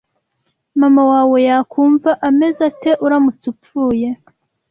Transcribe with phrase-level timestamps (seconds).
[0.81, 4.09] MAMA wawe yakumva ameze ate uramutse upfuye